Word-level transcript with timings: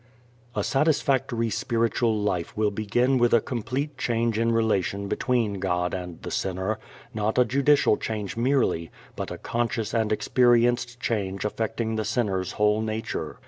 A 0.55 0.63
satisfactory 0.63 1.51
spiritual 1.51 2.17
life 2.17 2.57
will 2.57 2.71
begin 2.71 3.19
with 3.19 3.35
a 3.35 3.39
complete 3.39 3.99
change 3.99 4.39
in 4.39 4.51
relation 4.51 5.07
between 5.07 5.59
God 5.59 5.93
and 5.93 6.19
the 6.23 6.31
sinner; 6.31 6.79
not 7.13 7.37
a 7.37 7.45
judicial 7.45 7.97
change 7.97 8.35
merely, 8.35 8.89
but 9.15 9.29
a 9.29 9.37
conscious 9.37 9.93
and 9.93 10.11
experienced 10.11 10.99
change 10.99 11.45
affecting 11.45 11.97
the 11.97 12.03
sinner's 12.03 12.53
whole 12.53 12.81
nature. 12.81 13.37